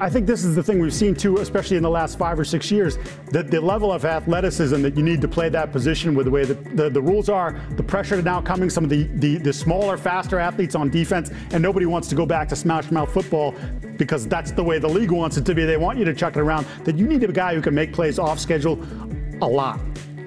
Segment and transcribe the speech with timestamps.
[0.00, 2.44] I think this is the thing we've seen too, especially in the last five or
[2.44, 2.98] six years,
[3.30, 6.44] that the level of athleticism that you need to play that position with the way
[6.44, 9.96] that the, the rules are, the pressure now coming, some of the, the, the smaller,
[9.96, 13.54] faster athletes on defense, and nobody wants to go back to smash mouth football
[13.96, 15.64] because that's the way the league wants it to be.
[15.64, 16.66] They want you to chuck it around.
[16.82, 18.84] That you need a guy who can make plays off schedule
[19.42, 19.78] a lot.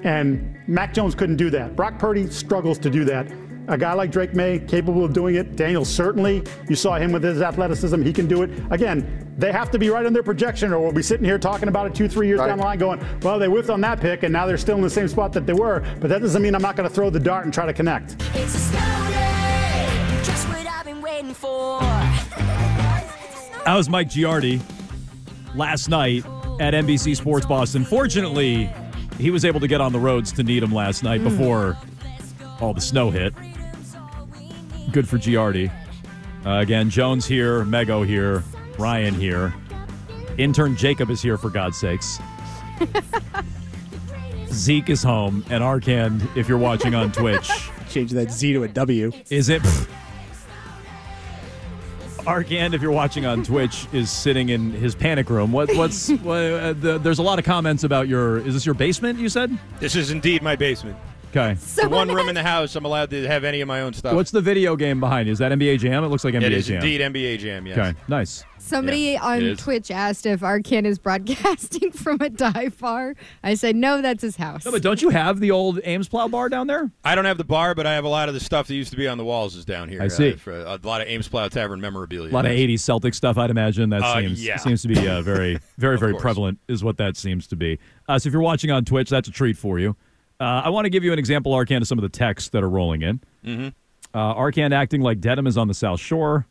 [0.02, 1.76] And Mac Jones couldn't do that.
[1.76, 3.30] Brock Purdy struggles to do that.
[3.68, 5.54] A guy like Drake Maye, capable of doing it.
[5.54, 6.42] Daniel certainly.
[6.68, 8.02] You saw him with his athleticism.
[8.02, 8.50] He can do it.
[8.70, 11.68] Again, they have to be right on their projection, or we'll be sitting here talking
[11.68, 12.48] about it two, three years Right.
[12.48, 14.82] down the line, going, "Well, they whiffed on that pick, and now they're still in
[14.82, 17.10] the same spot that they were." But that doesn't mean I'm not going to throw
[17.10, 18.16] the dart and try to connect.
[18.34, 18.82] It's a story,
[20.24, 21.80] just what I've been waiting for.
[23.64, 24.60] That was Mike Giardi
[25.54, 26.24] last night
[26.58, 27.84] at NBC Sports Boston.
[27.84, 28.70] Fortunately,
[29.18, 31.28] he was able to get on the roads to Needham last night hmm.
[31.28, 31.76] before
[32.60, 33.34] all the snow hit.
[34.90, 35.70] Good for Giardi.
[36.46, 38.42] Uh, again, Jones here, Mego here,
[38.78, 39.54] Ryan here.
[40.38, 42.18] Intern Jacob is here, for God's sakes.
[44.46, 47.50] Zeke is home, and Arcand, if you're watching on Twitch,
[47.90, 49.12] Change that Z to a W.
[49.30, 49.62] is it?
[52.20, 55.50] Arcand, if you're watching on Twitch, is sitting in his panic room.
[55.50, 55.74] What?
[55.74, 56.10] What's?
[56.22, 58.38] what, uh, the, there's a lot of comments about your.
[58.38, 59.18] Is this your basement?
[59.18, 59.58] You said.
[59.80, 60.96] This is indeed my basement.
[61.30, 61.54] Okay.
[61.76, 64.14] the one room in the house I'm allowed to have any of my own stuff.
[64.14, 65.26] What's the video game behind?
[65.26, 65.32] you?
[65.32, 66.04] Is that NBA Jam?
[66.04, 66.76] It looks like NBA it is Jam.
[66.76, 67.78] indeed NBA Jam, yes.
[67.78, 67.98] Okay.
[68.08, 68.44] Nice.
[68.58, 69.56] Somebody Yeah, on.
[69.56, 73.14] Twitch asked if Arcand is broadcasting from a dive bar.
[73.42, 74.64] I said, no, that's his house.
[74.64, 76.90] No, but don't you have the old Ames Plow bar down there?
[77.04, 78.90] I don't have the bar, but I have a lot of the stuff that used
[78.90, 80.02] to be on the walls is down here.
[80.02, 80.32] I see.
[80.32, 82.30] Uh, for a lot of Ames Plow Tavern memorabilia.
[82.30, 83.90] A lot of '80s Celtic stuff, I'd imagine.
[83.90, 84.56] That Uh, seems yeah.
[84.56, 86.22] seems to be uh, very, very, very course.
[86.22, 86.58] prevalent.
[86.68, 87.78] Is what that seems to be.
[88.08, 89.96] Uh, so if you're watching on Twitch, that's a treat for you.
[90.40, 92.62] Uh, I want to give you an example, Arcand, of some of the texts that
[92.62, 93.20] are rolling in.
[93.44, 93.74] Mhm.
[94.14, 96.46] Uh, Arcand acting like Dedham is on the South Shore.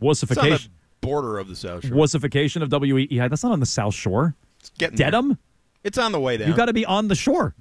[0.00, 0.68] It's on the Wussification,
[1.00, 1.96] border of the South Shore.
[1.96, 3.28] wussification of WEI.
[3.28, 4.34] That's not on the South Shore.
[4.60, 5.06] It's getting there.
[5.10, 5.38] Dedham,
[5.82, 6.48] It's on the way down.
[6.48, 7.54] you got to be on the shore.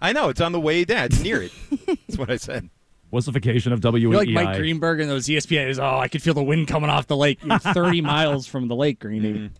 [0.00, 1.06] I know it's on the way down.
[1.06, 1.52] It's near it.
[1.86, 2.70] That's what I said.
[3.12, 4.00] Wussification of WEI.
[4.00, 5.78] You're like Mike Greenberg and those ESPNs.
[5.78, 7.38] Oh, I could feel the wind coming off the lake.
[7.44, 9.50] You're 30 miles from the lake, Greeny.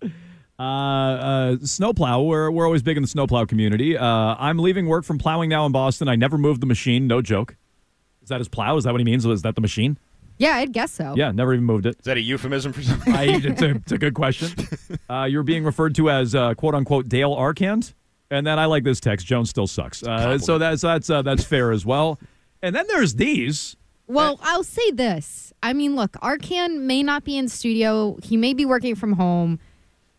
[0.59, 2.23] Uh, uh, snowplow.
[2.23, 3.97] We're we're always big in the snowplow community.
[3.97, 4.07] Uh,
[4.39, 6.09] I'm leaving work from plowing now in Boston.
[6.09, 7.07] I never moved the machine.
[7.07, 7.57] No joke.
[8.23, 8.77] Is that his plow?
[8.77, 9.27] Is that what he means?
[9.27, 9.99] Is that the machine?
[10.39, 11.15] yeah, I'd guess so.
[11.17, 11.97] Yeah, never even moved it.
[11.99, 13.15] Is that a euphemism for something?
[13.15, 14.51] I, it's, a, it's a good question.
[15.09, 17.95] Uh, you're being referred to as uh, quote unquote Dale Arcand,
[18.29, 19.25] and then I like this text.
[19.25, 20.03] Jones still sucks.
[20.03, 22.19] Uh, so that's that's uh, that's fair as well.
[22.61, 23.77] And then there's these.
[24.09, 25.53] Well, I'll say this.
[25.63, 28.19] I mean, look, Arcand may not be in studio.
[28.23, 29.61] He may be working from home.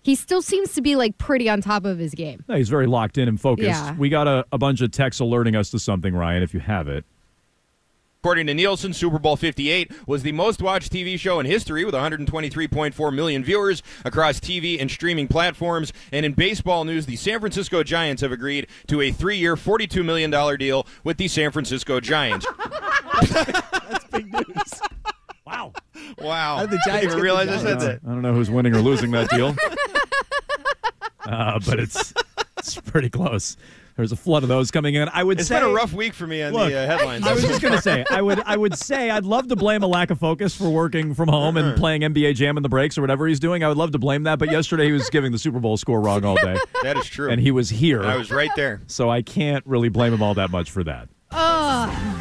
[0.08, 2.42] He still seems to be like pretty on top of his game.
[2.48, 3.68] No, he's very locked in and focused.
[3.68, 3.94] Yeah.
[3.98, 6.44] We got a, a bunch of texts alerting us to something, Ryan.
[6.44, 7.04] If you have it.
[8.22, 11.94] According to Nielsen, Super Bowl 58 was the most watched TV show in history with
[11.94, 15.92] 123.4 million viewers across TV and streaming platforms.
[16.14, 20.06] And in baseball news, the San Francisco Giants have agreed to a three year, $42
[20.06, 22.48] million deal with the San Francisco Giants.
[24.14, 24.74] Big news.
[25.46, 25.74] Wow.
[26.18, 26.58] wow.
[26.58, 27.84] How did I didn't even realize the I said Giants?
[27.84, 28.00] that.
[28.06, 29.54] I don't know who's winning or losing that deal.
[31.28, 32.14] uh, but it's
[32.58, 33.58] it's pretty close.
[33.96, 35.10] There's a flood of those coming in.
[35.12, 36.86] I would It's say it's been a rough week for me on Look, the uh,
[36.86, 37.26] headlines.
[37.26, 39.82] I was just going to say, I would, I would say, I'd love to blame
[39.82, 42.96] a lack of focus for working from home and playing NBA Jam in the breaks
[43.00, 43.64] or whatever he's doing.
[43.64, 44.38] I would love to blame that.
[44.38, 47.32] But yesterday he was giving the Super Bowl score wrong all day, that is true.
[47.32, 48.82] and he was here, I was right there.
[48.86, 51.10] so I can't really blame him all that much for that.
[51.32, 52.17] Ugh.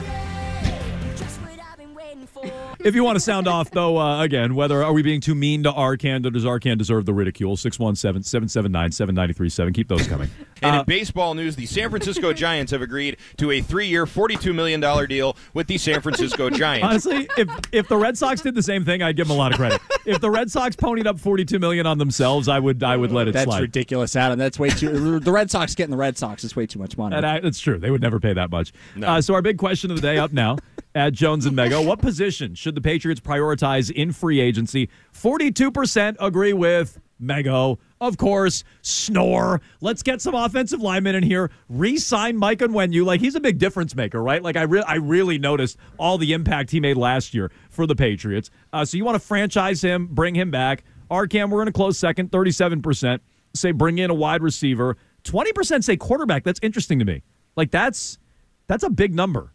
[2.80, 5.62] If you want to sound off, though, uh, again, whether are we being too mean
[5.64, 7.56] to Arcand or does Arcand deserve the ridicule?
[7.56, 9.72] 617 779 7937.
[9.72, 10.28] Keep those coming.
[10.62, 14.54] And Uh, in baseball news, the San Francisco Giants have agreed to a three-year, $42
[14.54, 16.84] million deal with the San Francisco Giants.
[17.06, 19.52] Honestly, if if the Red Sox did the same thing, I'd give them a lot
[19.52, 19.80] of credit.
[20.06, 23.12] if the Red Sox ponied up forty two million on themselves, I would I would
[23.12, 23.40] let it slide.
[23.40, 23.60] That's slide.
[23.62, 24.38] ridiculous, Adam.
[24.38, 25.18] That's way too.
[25.20, 27.16] the Red Sox getting the Red Sox is way too much money.
[27.16, 27.78] And that's true.
[27.78, 28.72] They would never pay that much.
[29.02, 30.56] Uh, so our big question of the day up now
[30.96, 34.88] at Jones and Mego: What position should the Patriots prioritize in free agency?
[35.12, 37.78] Forty-two percent agree with Mego.
[38.00, 39.60] Of course, snore.
[39.80, 41.50] Let's get some offensive linemen in here.
[41.68, 43.04] Re-sign Mike Onwenu.
[43.04, 44.42] Like he's a big difference maker, right?
[44.42, 47.94] Like I, re- I really noticed all the impact he made last year for the
[47.94, 48.50] Patriots.
[48.72, 50.84] Uh, so you want to franchise him, bring him back.
[51.10, 53.22] Arcand, we're in a close second, thirty-seven percent.
[53.54, 54.96] Say bring in a wide receiver.
[55.24, 56.44] Twenty percent say quarterback.
[56.44, 57.22] That's interesting to me.
[57.54, 58.18] Like that's
[58.66, 59.52] that's a big number.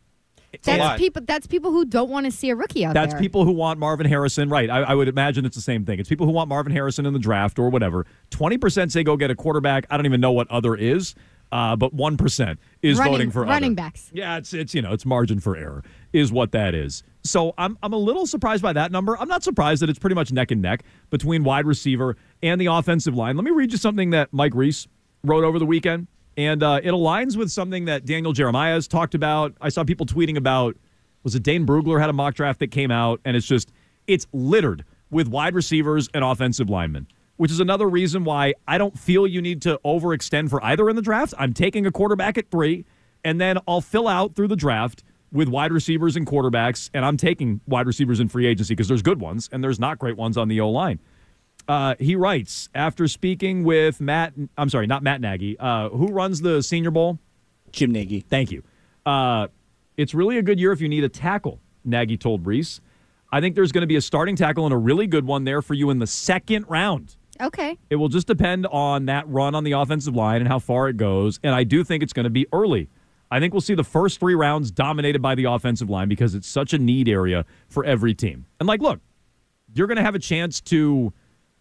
[0.63, 1.21] That's people.
[1.25, 3.19] That's people who don't want to see a rookie out That's there.
[3.19, 4.69] That's people who want Marvin Harrison, right?
[4.69, 5.99] I, I would imagine it's the same thing.
[5.99, 8.05] It's people who want Marvin Harrison in the draft or whatever.
[8.29, 9.85] Twenty percent say go get a quarterback.
[9.89, 11.15] I don't even know what other is,
[11.51, 13.75] uh, but one percent is running, voting for running other.
[13.75, 14.09] backs.
[14.13, 15.83] Yeah, it's it's you know it's margin for error
[16.13, 17.03] is what that is.
[17.23, 19.17] So I'm I'm a little surprised by that number.
[19.17, 22.65] I'm not surprised that it's pretty much neck and neck between wide receiver and the
[22.65, 23.35] offensive line.
[23.37, 24.87] Let me read you something that Mike Reiss
[25.23, 29.15] wrote over the weekend, and uh, it aligns with something that Daniel Jeremiah has talked
[29.15, 29.53] about.
[29.61, 30.77] I saw people tweeting about
[31.23, 33.71] was it Dane Brugler had a mock draft that came out, and it's just
[34.07, 37.07] it's littered with wide receivers and offensive linemen.
[37.37, 40.95] Which is another reason why I don't feel you need to overextend for either in
[40.95, 41.33] the draft.
[41.39, 42.85] I'm taking a quarterback at three,
[43.23, 47.17] and then I'll fill out through the draft with wide receivers and quarterbacks, and I'm
[47.17, 50.37] taking wide receivers in free agency because there's good ones and there's not great ones
[50.37, 50.99] on the O line.
[51.67, 54.33] Uh, he writes after speaking with Matt.
[54.57, 55.57] I'm sorry, not Matt Nagy.
[55.59, 57.19] Uh, who runs the Senior Bowl?
[57.71, 58.19] Jim Nagy.
[58.21, 58.63] Thank you.
[59.05, 59.47] Uh,
[59.97, 61.59] it's really a good year if you need a tackle.
[61.83, 62.81] Nagy told Reiss.
[63.31, 65.61] I think there's going to be a starting tackle and a really good one there
[65.61, 67.15] for you in the second round.
[67.39, 67.77] Okay.
[67.89, 70.97] It will just depend on that run on the offensive line and how far it
[70.97, 71.39] goes.
[71.43, 72.89] And I do think it's going to be early.
[73.31, 76.47] I think we'll see the first three rounds dominated by the offensive line because it's
[76.47, 78.45] such a need area for every team.
[78.59, 78.99] And like, look,
[79.73, 81.13] you're going to have a chance to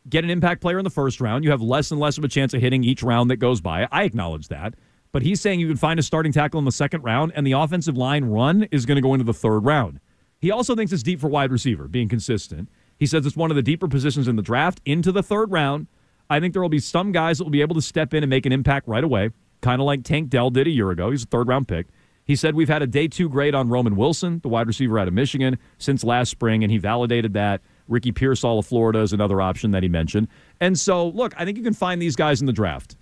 [0.09, 1.45] get an impact player in the first round.
[1.45, 3.87] You have less and less of a chance of hitting each round that goes by.
[3.91, 4.75] I acknowledge that.
[5.13, 7.53] But he's saying you can find a starting tackle in the second round, and the
[7.53, 10.01] offensive line run is going to go into the third round.
[10.41, 12.69] He also thinks it's deep for wide receiver, being consistent.
[12.97, 15.89] He says it's one of the deeper positions in the draft into the third round.
[16.29, 18.31] I think there will be some guys that will be able to step in and
[18.31, 19.31] make an impact right away,
[19.63, 21.11] kind of like Tank Dell did a year ago.
[21.11, 21.89] He's a third round pick.
[22.25, 25.09] He said we've had a day two grade on Roman Wilson, the wide receiver out
[25.09, 27.61] of Michigan, since last spring, and he validated that.
[27.91, 30.29] Ricky Pearsall of Florida is another option that he mentioned.
[30.61, 32.97] And so, look, I think you can find these guys in the draft.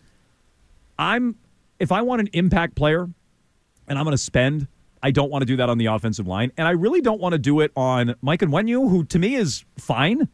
[0.98, 1.36] I'm
[1.78, 3.08] if I want an impact player
[3.86, 4.66] and I'm going to spend,
[5.02, 7.34] I don't want to do that on the offensive line, and I really don't want
[7.34, 10.28] to do it on Mike Onwenu, who to me is fine,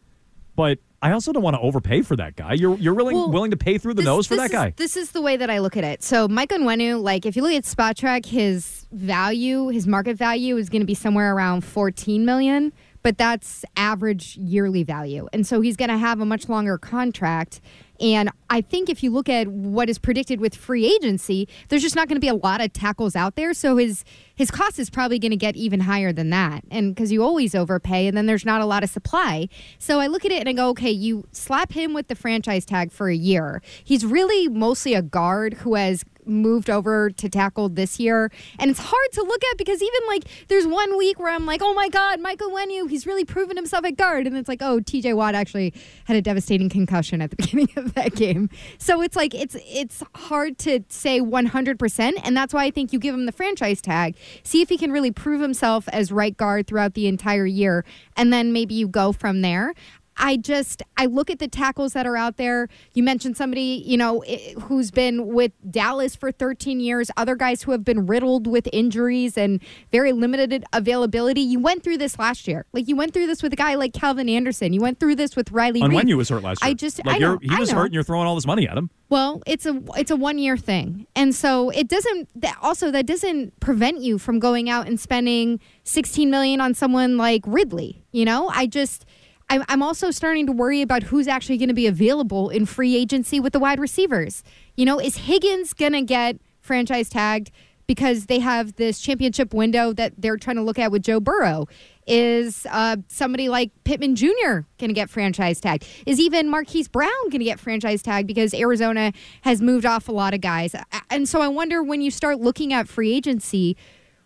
[0.56, 2.54] but I also don't want to overpay for that guy.
[2.54, 4.72] You're you're willing Well, willing to pay through the This- nose for that is- guy.
[4.76, 6.02] This is the way that I look at it.
[6.02, 10.56] So Mike and Onwenu, like if you look at Spotrac, his value, his market value
[10.56, 12.72] is going to be somewhere around 14 million,
[13.04, 15.28] but that's average yearly value.
[15.32, 17.60] And so he's going to have a much longer contract.
[18.00, 21.94] And I think if you look at what is predicted with free agency, there's just
[21.94, 23.54] not going to be a lot of tackles out there.
[23.54, 26.64] So his his cost is probably going to get even higher than that.
[26.70, 29.48] And because you always overpay, and then there's not a lot of supply.
[29.78, 32.64] So I look at it and I go, okay, you slap him with the franchise
[32.64, 33.62] tag for a year.
[33.82, 38.30] He's really mostly a guard who has moved over to tackle this year.
[38.58, 41.60] And it's hard to look at because even like there's one week where I'm like,
[41.62, 44.26] oh my God, Mike Onwenu, he's really proven himself at guard.
[44.26, 47.94] And it's like, oh, TJ Watt actually had a devastating concussion at the beginning of
[47.94, 48.48] that game.
[48.78, 52.12] So it's like it's it's hard to say 100%.
[52.22, 54.92] And that's why I think you give him the franchise tag, see if he can
[54.92, 57.84] really prove himself as right guard throughout the entire year.
[58.16, 59.74] And then maybe you go from there.
[60.16, 62.68] I just I look at the tackles that are out there.
[62.92, 64.22] You mentioned somebody, you know,
[64.62, 69.36] who's been with Dallas for 13 years, other guys who have been riddled with injuries
[69.36, 69.60] and
[69.92, 71.40] very limited availability.
[71.40, 72.66] You went through this last year.
[72.72, 74.72] Like you went through this with a guy like Calvin Anderson.
[74.72, 76.70] You went through this with Riley Onwenu was hurt last year.
[76.70, 78.76] I just like I know, he was hurt and you're throwing all this money at
[78.76, 78.90] him.
[79.08, 82.28] Well, it's a it's a one year thing, and so it doesn't.
[82.40, 87.16] That also, that doesn't prevent you from going out and spending sixteen million on someone
[87.16, 88.02] like Ridley.
[88.12, 89.04] You know, I just.
[89.48, 92.96] I'm, I'm also starting to worry about who's actually going to be available in free
[92.96, 94.42] agency with the wide receivers.
[94.76, 97.50] You know, is Higgins going to get franchise tagged
[97.86, 101.68] because they have this championship window that they're trying to look at with Joe Burrow?
[102.06, 104.64] Is uh, somebody like Pittman Jr.
[104.78, 105.86] going to get franchise tagged?
[106.06, 110.12] Is even Marquise Brown going to get franchise tagged because Arizona has moved off a
[110.12, 110.74] lot of guys?
[111.10, 113.76] And so I wonder when you start looking at free agency,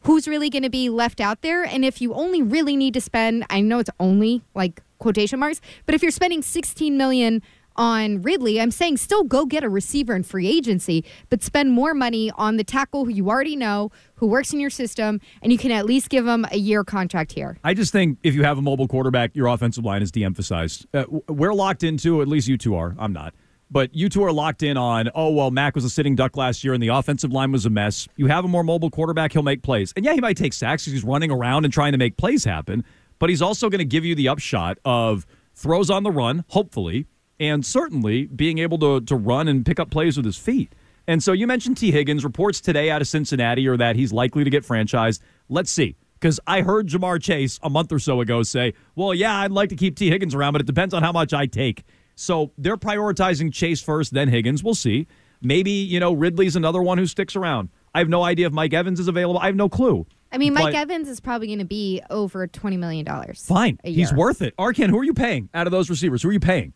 [0.03, 1.65] who's really going to be left out there.
[1.65, 5.61] And if you only really need to spend, I know it's only like quotation marks,
[5.87, 7.43] but if you're spending 16 million
[7.77, 11.95] on Ridley, I'm saying still go get a receiver in free agency, but spend more
[11.95, 15.59] money on the tackle who you already know, who works in your system, and you
[15.59, 17.57] can at least give him a year contract here.
[17.63, 20.87] I just think if you have a mobile quarterback, your offensive line is de-emphasized.
[20.93, 22.97] Uh, we're locked into, at least you two are.
[22.99, 23.33] I'm not.
[23.71, 26.65] But you two are locked in on, oh, well, Mac was a sitting duck last
[26.65, 28.09] year and the offensive line was a mess.
[28.17, 29.93] You have a more mobile quarterback, he'll make plays.
[29.95, 32.45] And yeah, he might take sacks because he's running around and trying to make plays
[32.45, 32.83] happen,
[33.19, 37.07] but he's also going to give you the upshot of throws on the run, hopefully,
[37.41, 40.73] and certainly being able to, to run and pick up plays with his feet.
[41.07, 42.23] And so you mentioned Tee Higgins.
[42.23, 45.21] Reports today out of Cincinnati are that he's likely to get franchised.
[45.49, 45.97] Let's see.
[46.21, 49.69] Because I heard Ja'Marr Chase a month or so ago say, well, yeah, I'd like
[49.69, 51.85] to keep Tee Higgins around, but it depends on how much I take.
[52.17, 54.65] So they're prioritizing Chase first, then Higgins.
[54.65, 55.07] We'll see.
[55.41, 57.69] Maybe, you know, Ridley's another one who sticks around.
[57.95, 59.41] I have no idea if Mike Evans is available.
[59.41, 60.07] I have no clue.
[60.31, 63.07] I mean, Mike But- Evans is probably going to be over $20 million.
[63.35, 63.79] Fine.
[63.85, 64.55] a He's worth it.
[64.57, 66.23] Arcand, who are you paying out of those receivers?
[66.23, 66.75] Who are you paying?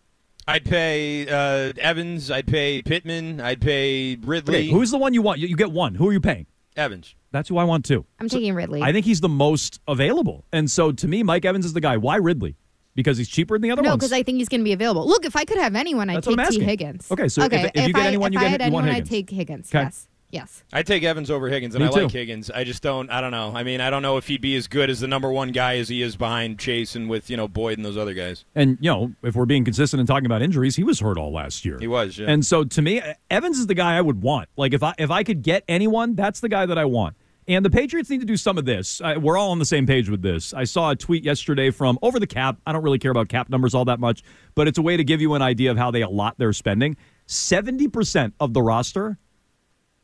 [0.48, 2.30] I'd pay uh, Evans.
[2.30, 3.40] I'd pay Pittman.
[3.40, 4.54] I'd pay Ridley.
[4.56, 5.38] Okay, who's the one you want?
[5.38, 5.94] You, you get one.
[5.94, 6.46] Who are you paying?
[6.76, 7.14] Evans?
[7.30, 8.04] That's who I want too.
[8.18, 8.82] I'm taking Ridley.
[8.82, 10.44] I think he's the most available.
[10.52, 11.96] And so to me, Mike Evans is the guy.
[11.96, 12.56] Why Ridley?
[12.94, 13.94] Because he's cheaper than the other no, ones.
[14.02, 15.06] No, because I think he's going to be available.
[15.06, 17.10] Look, if I could have anyone, I'd That's take Tee Higgins.
[17.10, 18.86] Okay, so if- if you get I, anyone, you if I get- had you want
[18.86, 19.70] anyone, I'd take Higgins.
[19.70, 19.84] Okay.
[19.84, 20.08] Yes.
[20.32, 20.64] Yes.
[20.72, 22.10] I take Evans over Higgins, and Me I like.
[22.10, 22.50] Higgins.
[22.50, 23.10] I just don't.
[23.10, 23.52] I don't know.
[23.54, 25.76] I mean, I don't know if he'd be as good as the number one guy
[25.76, 28.44] as he is behind Chase and with you know Boyd and those other guys.
[28.54, 31.32] and you know, if we're being consistent and talking about injuries, he was hurt all
[31.32, 31.78] last year.
[31.78, 32.18] He was.
[32.18, 32.30] Yeah.
[32.30, 34.48] And so to me, Evans is the guy I would want.
[34.56, 37.14] Like if I if I could get anyone, that's the guy that I want.
[37.48, 39.00] And the Patriots need to do some of this.
[39.00, 40.54] Uh, we're all on the same page with this.
[40.54, 42.56] I saw a tweet yesterday from Over the Cap.
[42.64, 44.22] I don't really care about cap numbers all that much,
[44.54, 46.96] but it's a way to give you an idea of how they allot their spending.
[47.26, 49.18] 70% of the roster,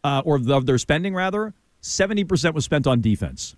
[0.05, 3.57] uh, or of the- of their spending rather, 70% was spent on defense.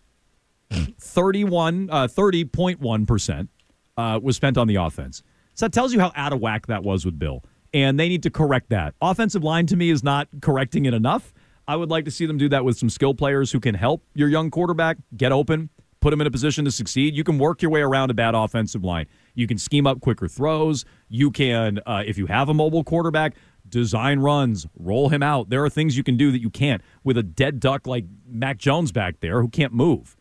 [1.00, 3.48] 31, uh, 30.1%
[3.96, 5.22] uh, was spent on the offense.
[5.54, 7.42] So that tells you how out of whack that was with Bill.
[7.72, 8.94] And they need to correct that.
[9.00, 11.32] Offensive line to me is not correcting it enough.
[11.68, 14.04] I would like to see them do that with some skill players who can help
[14.14, 15.70] your young quarterback get open,
[16.00, 17.14] put him in a position to succeed.
[17.14, 19.06] You can work your way around a bad offensive line.
[19.34, 20.84] You can scheme up quicker throws.
[21.08, 23.34] You can, uh, if you have a mobile quarterback,
[23.68, 25.50] design runs, roll him out.
[25.50, 28.58] There are things you can do that you can't with a dead duck like Mac
[28.58, 30.16] Jones back there who can't move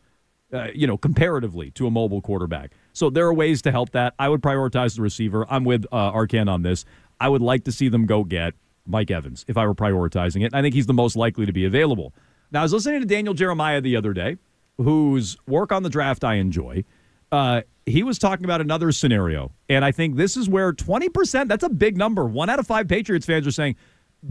[0.53, 2.72] uh, you know, comparatively to a mobile quarterback.
[2.93, 4.13] So there are ways to help that.
[4.19, 5.46] I would prioritize the receiver.
[5.50, 6.86] I'm with uh, Arcand on this.
[7.19, 8.53] I would like to see them go get
[8.86, 10.53] Mike Evans if I were prioritizing it.
[10.53, 12.13] I think he's the most likely to be available.
[12.51, 14.38] Now, I was listening to Daniel Jeremiah the other day,
[14.77, 16.84] whose work on the draft I enjoy.
[17.31, 21.63] Uh, he was talking about another scenario, and I think this is where 20%, that's
[21.63, 22.25] a big number.
[22.25, 23.75] One out of five Patriots fans are saying,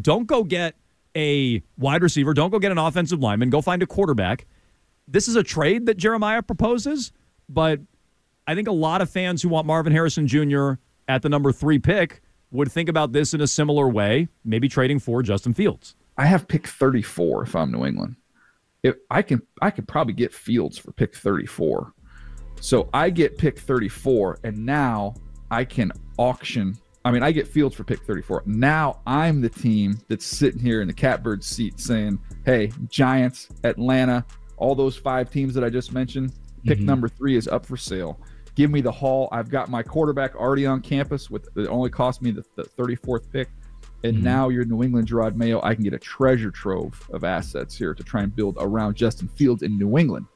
[0.01, 0.77] don't go get
[1.17, 4.47] a wide receiver, don't go get an offensive lineman, go find a quarterback
[5.09, 7.13] this is a trade that Jeremiah proposes,
[7.49, 7.81] but
[8.47, 10.73] I think a lot of fans who want Marvin Harrison Jr.
[11.09, 14.99] at the number three pick would think about this in a similar way, maybe trading
[14.99, 15.97] for Justin Fields.
[16.17, 18.17] I have pick 34 if I'm New England.
[18.83, 21.93] If I can I could probably get Fields for pick 34.
[22.61, 25.15] So I get pick 34 and now
[25.51, 28.43] I can auction I mean I get Fields for pick 34.
[28.47, 34.27] Now I'm the team that's sitting here in the catbird seat saying, "Hey, Giants, Atlanta,
[34.59, 36.33] all those five teams that I just mentioned,
[36.65, 36.87] pick mm-hmm.
[36.87, 38.21] number 3 is up for sale.
[38.55, 39.29] Give me the haul.
[39.31, 43.31] I've got my quarterback already on campus with it only cost me the, the 34th
[43.31, 43.49] pick.
[44.05, 44.25] And mm-hmm.
[44.25, 45.61] now you're New England Jerod Mayo.
[45.63, 49.29] I can get a treasure trove of assets here to try and build around Justin
[49.29, 50.27] Fields in New England.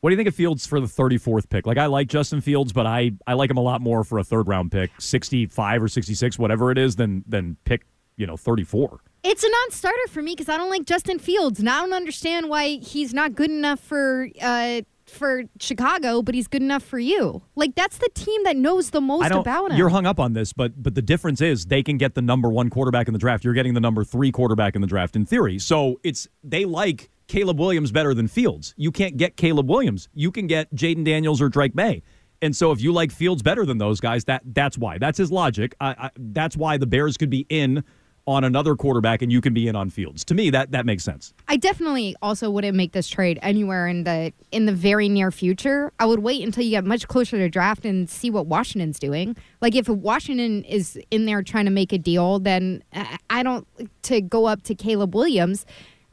[0.00, 1.66] What do you think of Fields for the 34th pick?
[1.66, 4.24] Like I like Justin Fields, but I, I like him a lot more for a
[4.24, 7.82] third round pick, 65 or 66, whatever it is, than than pick,
[8.16, 9.00] you know, 34.
[9.22, 12.48] It's a non-starter for me because I don't like Justin Fields, and I don't understand
[12.48, 17.42] why he's not good enough for uh, for Chicago, but he's good enough for you.
[17.54, 19.76] Like that's the team that knows the most about him.
[19.76, 22.48] You're hung up on this, but but the difference is they can get the number
[22.48, 23.44] one quarterback in the draft.
[23.44, 25.58] You're getting the number three quarterback in the draft in theory.
[25.58, 28.74] So it's they like Caleb Williams better than Fields.
[28.76, 30.08] You can't get Caleb Williams.
[30.14, 32.02] You can get Jayden Daniels or Drake Maye.
[32.42, 34.98] And so if you like Fields better than those guys, that that's why.
[34.98, 35.76] That's his logic.
[35.80, 37.84] I, I, that's why the Bears could be in
[38.26, 40.24] on another quarterback and you can be in on Fields.
[40.24, 41.32] To me, that that makes sense.
[41.46, 45.92] I definitely also wouldn't make this trade anywhere in the in the very near future.
[46.00, 49.36] I would wait until you get much closer to draft and see what Washington's doing.
[49.60, 53.68] Like if Washington is in there trying to make a deal, then I I don't
[54.02, 55.64] to go up to Caleb Williams.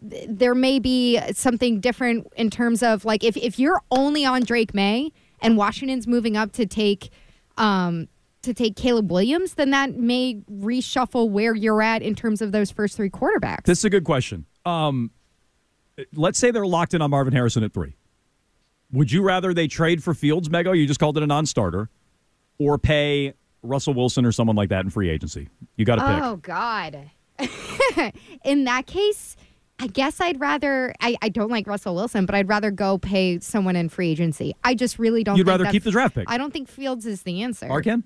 [0.10, 4.44] Th- There may be something different in terms of like if if you're only on
[4.44, 5.12] Drake Maye
[5.42, 7.10] and Washington's moving up to take
[7.58, 8.08] um
[8.44, 12.72] to take Caleb Williams, then that may reshuffle where you're at in terms of those
[12.72, 13.63] first three quarterbacks.
[13.66, 14.46] This is a good question.
[14.66, 15.12] Um,
[16.13, 17.96] let's say they're locked in on Marvin Harrison at three.
[18.94, 20.77] Would you rather they trade for Fields, Mego?
[20.77, 21.89] You just called it a non-starter,
[22.58, 25.50] or pay Russell Wilson or someone like that in free agency?
[25.75, 26.24] You got to pick.
[26.24, 27.10] Oh God.
[28.46, 29.36] In that case,
[29.79, 30.93] I guess I'd rather.
[31.01, 34.55] I, I don't like Russell Wilson, but I'd rather go pay someone in free agency.
[34.63, 35.38] I just really don't.
[35.38, 36.29] You'd think rather keep the draft pick.
[36.29, 37.67] I don't think Fields is the answer.
[37.67, 38.03] Arcand?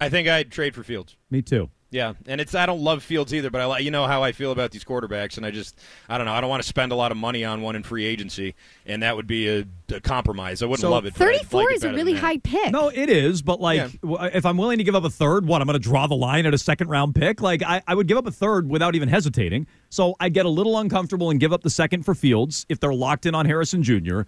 [0.00, 1.16] I think I'd trade for Fields.
[1.30, 1.70] Me too.
[1.92, 4.32] Yeah, and it's I don't love Fields either, but I li- you know how I
[4.32, 6.90] feel about these quarterbacks, and I just I don't know I don't want to spend
[6.90, 8.54] a lot of money on one in free agency,
[8.86, 10.62] and that would be a, a compromise.
[10.62, 11.14] I wouldn't So- love it.
[11.14, 12.72] Thirty-four like it is a really high pick.
[12.72, 15.60] No, it is, but like, w- if I'm willing to give up a third, what
[15.60, 17.42] I'm going to draw the line at a second round pick.
[17.42, 19.66] Like, I, I would give up a third without even hesitating.
[19.90, 22.94] So I get a little uncomfortable and give up the second for Fields if they're
[22.94, 24.22] locked in on Harrison Jr.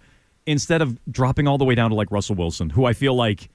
[0.45, 3.49] instead of dropping all the way down to like Russell Wilson, who I feel like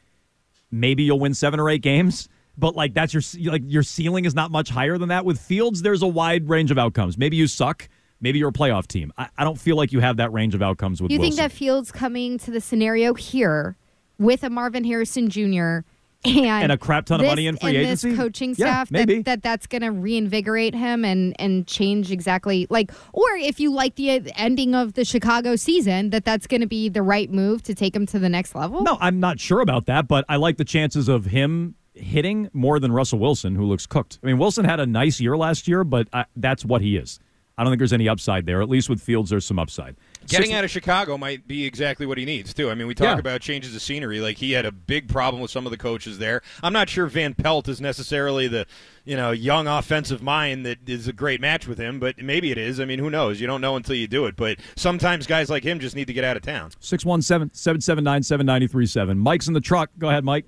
[0.73, 2.29] maybe you'll win seven or eight games.
[2.59, 5.25] But like that's your like your ceiling is not much higher than that.
[5.25, 7.17] With Fields, there's a wide range of outcomes.
[7.17, 7.89] Maybe you suck.
[8.21, 9.13] Maybe you're a playoff team.
[9.17, 11.37] I, I don't feel like you have that range of outcomes with you Wilson.
[11.39, 13.77] think that Fields coming to the scenario here
[14.19, 15.79] with a Marvin Harrison Jr.
[16.23, 18.15] and And a crap ton of this- money in free and agency?
[18.15, 19.17] coaching Yeah, staff maybe.
[19.23, 23.73] that, that that's going to reinvigorate him and and change exactly like or if you
[23.73, 27.63] like the ending of the Chicago season that that's going to be the right move
[27.63, 28.83] to take him to the next level.
[28.83, 32.79] No, I'm not sure about that, but I like the chances of him hitting more
[32.81, 34.19] than Russell Wilson, who looks cooked.
[34.23, 37.19] I mean, Wilson had a nice year last year, but I, that's what he is.
[37.59, 38.63] I don't think there's any upside there.
[38.63, 39.95] At least with Fields, there's some upside.
[40.29, 42.71] Getting Six- out of Chicago might be exactly what he needs too.
[42.71, 43.19] I mean, we talk Yeah.
[43.19, 44.19] about changes of scenery.
[44.21, 46.41] Like he had a big problem with some of the coaches there.
[46.63, 48.67] I'm not sure Van Pelt is necessarily the
[49.05, 52.57] you know young offensive mind that is a great match with him, but maybe it
[52.57, 52.81] is.
[52.81, 53.43] I mean, who knows?
[53.43, 54.37] You don't know until you do it.
[54.37, 56.71] But sometimes guys like him just need to get out of town.
[56.81, 59.19] 617 779 7937.
[59.19, 59.91] Mike's in the truck.
[59.99, 60.47] Go ahead, Mike.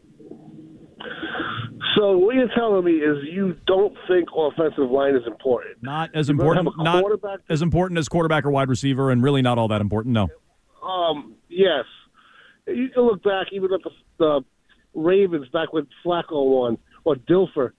[2.03, 5.81] So what you're telling me is you don't think offensive line is important.
[5.85, 7.05] Not as important, not
[7.49, 10.13] as important as quarterback or wide receiver, and really not all that important.
[10.13, 10.29] No.
[10.85, 11.85] Um, yes.
[12.67, 14.41] You can look back even at the, the
[14.95, 17.71] Ravens back with Flacco won or Dilfer.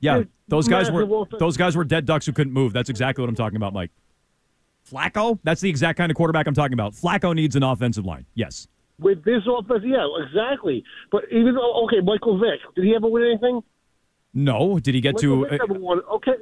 [0.00, 2.74] Yeah, those guys were offensive- those guys were dead ducks who couldn't move.
[2.74, 3.92] That's exactly what I'm talking about, Mike.
[4.90, 6.92] Flacco, that's the exact kind of quarterback I'm talking about.
[6.92, 8.26] Flacco needs an offensive line.
[8.34, 8.68] Yes.
[9.00, 10.84] With this offense, yeah, exactly.
[11.10, 13.62] But even though, okay, Michael Vick, did he ever win anything?
[14.34, 14.78] No.
[14.78, 15.46] Did he get Michael to?
[15.46, 16.00] uh, Vick never won.
[16.14, 16.32] Okay,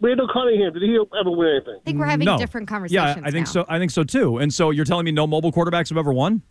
[0.00, 1.78] Randall Cunningham, did he ever win anything?
[1.80, 2.38] I think we're having no.
[2.38, 3.16] different conversations.
[3.16, 3.52] Yeah, I think now.
[3.52, 3.64] so.
[3.68, 4.38] I think so too.
[4.38, 6.42] And so you're telling me no mobile quarterbacks have ever won?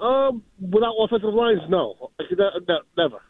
[0.00, 3.20] Um, without offensive lines, no, Like, that- that- never.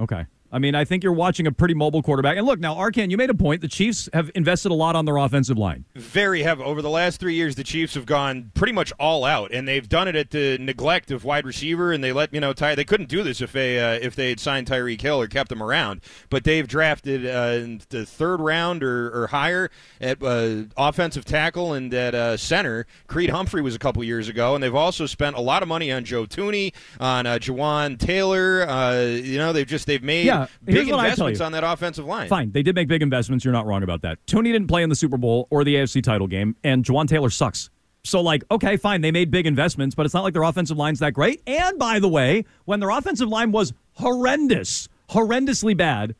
[0.00, 0.26] Okay.
[0.52, 2.36] I mean, I think you're watching a pretty mobile quarterback.
[2.36, 3.60] And look, now, Arcand, you made a point.
[3.60, 5.84] The Chiefs have invested a lot on their offensive line.
[5.94, 6.62] Very heavy.
[6.62, 9.88] Over the last three years, the Chiefs have gone pretty much all out, and they've
[9.88, 11.92] done it at the neglect of wide receiver.
[11.92, 12.74] And they let you know Ty.
[12.74, 15.52] They couldn't do this if they uh, if they had signed Tyreek Hill or kept
[15.52, 16.00] him around.
[16.30, 21.94] But they've drafted uh, the third round or, or higher at uh, offensive tackle and
[21.94, 22.86] at uh, center.
[23.06, 25.92] Creed Humphrey was a couple years ago, and they've also spent a lot of money
[25.92, 28.68] on Joe Thuney, on uh, Jawaan Taylor.
[28.68, 31.46] Uh, you know, they've just they've made Yeah, here's big what I tell investments you.
[31.46, 32.28] on that offensive line.
[32.28, 32.52] Fine.
[32.52, 33.44] They did make big investments.
[33.44, 34.18] You're not wrong about that.
[34.26, 37.30] Thuney didn't play in the Super Bowl or the AFC title game, and Jawaan Taylor
[37.30, 37.70] sucks.
[38.02, 39.02] So, like, okay, fine.
[39.02, 41.42] They made big investments, but it's not like their offensive line's that great.
[41.46, 46.14] And by the way, when their offensive line was horrendous, horrendously bad,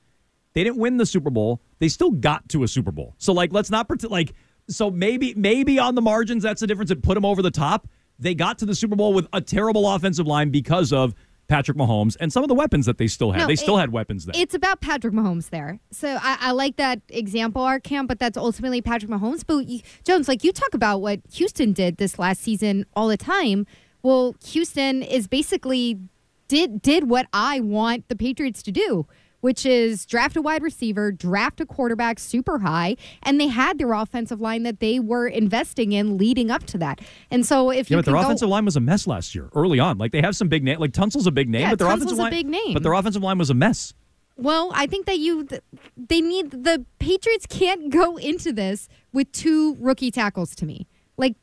[0.53, 1.61] they didn't win the Super Bowl.
[1.79, 3.15] They still got to a Super Bowl.
[3.19, 4.35] So, like, let's not pretend like.
[4.69, 7.89] So maybe, maybe on the margins, that's the difference that put them over the top.
[8.21, 11.15] They got to the Super Bowl with a terrible offensive line because of
[11.51, 13.41] Patrick Mahomes and some of the weapons that they still had.
[13.41, 14.41] No, they still it- had weapons there.
[14.41, 15.81] It's about Patrick Mahomes there.
[15.91, 19.43] So I, I like that example, Arcand, but that's ultimately Patrick Mahomes.
[19.45, 23.17] But you, Jones, like you talk about what Houston did this last season all the
[23.17, 23.67] time.
[24.03, 25.99] Well, Houston is basically
[26.47, 29.07] did did what I want the Patriots to do,
[29.41, 33.93] which is draft a wide receiver, draft a quarterback super high, and they had their
[33.93, 37.01] offensive line that they were investing in leading up to that.
[37.31, 39.49] And so if Yeah, you but their go- offensive line was a mess last year,
[39.55, 39.99] early on.
[39.99, 42.13] Like they have some big name, like Tunsil's a big name, Yeah, but their Tunsil's
[42.13, 42.75] offensive a line, big name.
[42.75, 43.95] but their offensive line was a mess.
[44.37, 45.47] Well, I think that you
[45.97, 50.87] they need the Patriots can't go into this with two rookie tackles to me.
[51.19, 51.35] Like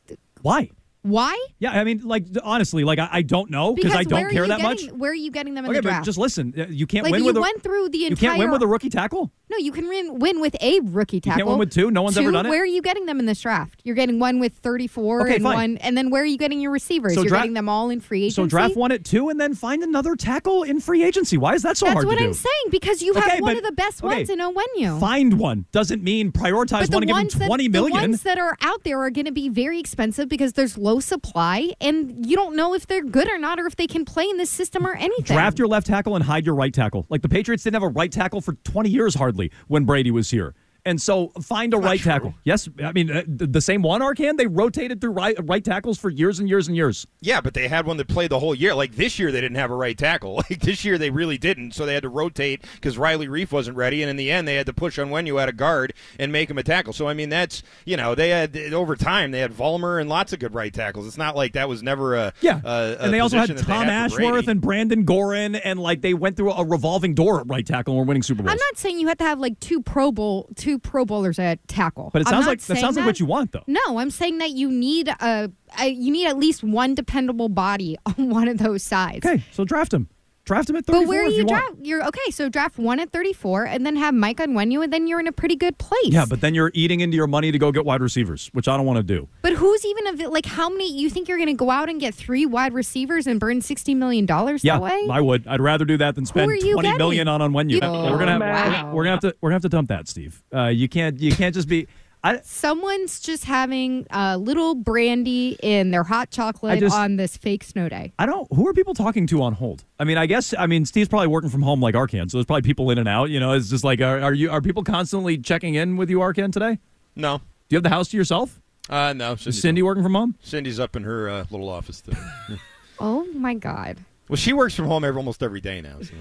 [0.42, 0.70] Why?
[1.02, 1.38] Why?
[1.58, 4.60] Yeah, I mean, like honestly, like I, I don't know because I don't care that
[4.60, 4.94] getting, much.
[4.98, 6.04] Where are you getting them in Okay, the but draft?
[6.04, 6.52] just listen.
[6.58, 8.62] uh, You can't like win you with a went through the you can't win with
[8.62, 9.30] a rookie tackle.
[9.50, 11.30] No, you can win, win with a rookie tackle.
[11.30, 11.52] can't tackle.
[11.52, 11.90] win with two?
[11.90, 12.50] No one's Two, ever done it?
[12.50, 13.80] Where are you getting them in this draft?
[13.84, 15.54] You're getting one with 34 Okay, and fine.
[15.54, 17.14] one, and then where are you getting your receivers?
[17.14, 18.34] So You're getting them all in free agency.
[18.42, 21.38] So draft one at two and then find another tackle in free agency.
[21.38, 22.34] Why is that so That's hard That's what I'm do?
[22.34, 25.00] saying because you Okay, have one but- of the best okay, ones in Onwenu.
[25.00, 28.56] Find one doesn't mean prioritize one and give him that twenty the ones that are
[28.60, 32.54] out there are going to be very expensive because there's low supply, and you don't
[32.54, 34.94] know if they're good or not, or if they can play in this system or
[34.94, 35.24] anything.
[35.36, 37.06] Draft your left tackle and hide your right tackle.
[37.08, 39.37] Like the Patriots didn't have a right tackle for 20 years hardly
[39.68, 40.54] when Brady was here.
[40.88, 42.34] And so find a right tackle.
[42.44, 44.00] Yes, I mean uh, the, the same one.
[44.00, 47.06] Arcand they rotated through right right tackles for years and years and years.
[47.20, 48.74] Yeah, but they had one that played the whole year.
[48.74, 50.42] Like this year, they didn't have a right tackle.
[50.48, 51.72] Like this year, they really didn't.
[51.72, 54.54] So they had to rotate because Riley Reiff wasn't ready, and in the end, they
[54.54, 56.94] had to push Onwenu had a guard and make him a tackle.
[56.94, 60.32] So I mean, that's you know they had over time they had Vollmer and lots
[60.32, 61.06] of good right tackles.
[61.06, 63.56] It's not like that was never a Yeah, a- a and they also had position
[63.56, 67.14] that they Tom had Ashworth and Brandon Gorin, and like they went through a revolving
[67.14, 68.52] door at right tackle and were winning Super Bowls.
[68.52, 71.66] I'm not saying you have to have like two Pro Bowl, two Pro Bowlers at
[71.68, 72.10] tackle.
[72.12, 73.64] but it sounds like that sounds like what you want, though.
[73.66, 77.96] No, I'm saying that you need a, a you need at least one dependable body
[78.06, 79.24] on one of those sides.
[79.26, 80.08] Okay, so draft him.
[80.48, 81.84] Draft him at 34 But where if you you draft, want.
[81.86, 82.30] you're okay.
[82.30, 85.32] So draft one at 34, and then have Mike Onwenu, and then you're in a
[85.32, 86.06] pretty good place.
[86.08, 88.76] Yeah, but then you're eating into your money to go get wide receivers, which I
[88.78, 89.28] don't want to do.
[89.42, 90.90] But who's even of like how many?
[90.90, 93.94] You think you're going to go out and get three wide receivers and burn sixty
[93.94, 95.06] million dollars Yeah, that way?
[95.10, 95.46] I would.
[95.46, 96.96] I'd rather do that than spend are twenty getting?
[96.96, 97.72] million on Onwenu.
[97.72, 98.40] You- we're gonna have
[98.84, 98.92] Wow.
[98.94, 100.42] we're gonna have to we're gonna have to dump that, Steve.
[100.54, 101.86] Uh, you can't you can't just be.
[102.24, 107.62] I, Someone's just having a little brandy in their hot chocolate just- on this fake
[107.64, 108.12] snow day.
[108.18, 108.52] I don't.
[108.52, 109.84] Who are people talking to on hold?
[110.00, 110.52] I mean, I guess.
[110.58, 113.08] I mean, Steve's probably working from home like Arcand, so there's probably people in and
[113.08, 113.30] out.
[113.30, 114.50] You know, it's just like, are, are you?
[114.50, 116.78] Are people constantly checking in with you, Arcand, today?
[117.14, 117.38] No.
[117.38, 118.60] Do you have the house to yourself?
[118.90, 119.32] Uh, no.
[119.32, 120.34] Is Cindy's, Cindy working from home?
[120.40, 122.18] Cindy's up in her uh, little office today.
[123.00, 123.98] Oh my god.
[124.28, 125.98] well, she works from home every, almost every day now.
[126.02, 126.14] So.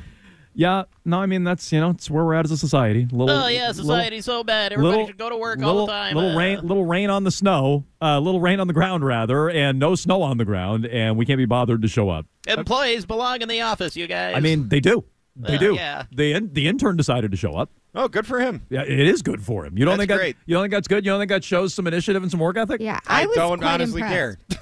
[0.60, 0.84] Yeah.
[1.06, 3.08] No, I mean that's you know it's where we're at as a society.
[3.12, 4.74] Little, Oh yeah, society's so bad.
[4.74, 6.16] Everybody little- should go to work little, all the time.
[6.16, 9.50] Little Uh, rain, little rain on the snow, uh, little rain on the ground rather,
[9.52, 12.26] and no snow on the ground, and we can't be bothered to show up.
[12.48, 14.36] Employees belong in the office, you guys.
[14.36, 15.06] I mean, they do.
[15.36, 15.76] They Uh, do.
[15.76, 16.04] yeah.
[16.12, 17.70] The in, the intern decided to show up.
[17.94, 18.64] Oh, good for him.
[18.72, 19.78] Yeah, it is good for him.
[19.78, 20.38] You don't That's think that, great.
[20.48, 21.06] you don't think that's good?
[21.06, 22.82] You don't think that shows some initiative and some work ethic?
[22.82, 24.40] Yeah, I, I, was don't quite honestly impressed.
[24.50, 24.60] care.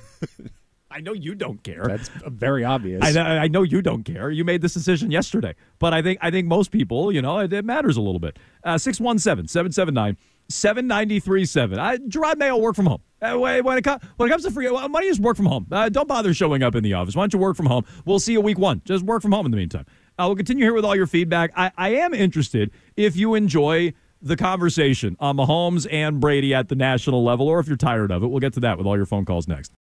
[0.96, 1.84] I know you don't care.
[1.86, 3.02] That's very obvious.
[3.04, 4.32] I, know- I know you don't care.
[4.32, 7.52] You made this decision yesterday, but I think I think most people, you know, it,
[7.52, 8.40] it matters a little bit.
[8.64, 10.16] Uh, 617-779
[10.48, 11.80] 7937.
[11.80, 13.02] I Jerod Mayo work from home.
[13.22, 15.68] Uh, when, it co- when it comes to free, well, money is work from home.
[15.72, 17.16] Uh, don't bother showing up in the office.
[17.16, 17.84] Why don't you work from home?
[18.06, 18.82] We'll see you week one.
[18.86, 19.86] Just work from home in the meantime.
[20.18, 21.52] Uh, we'll continue here with all your feedback.
[21.58, 26.76] I, I am interested if you enjoy the conversation on Mahomes and Brady at the
[26.76, 28.28] national level, or if you're tired of it.
[28.28, 29.72] We'll get to that with all your phone calls next.